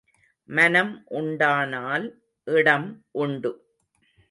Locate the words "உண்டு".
3.11-3.51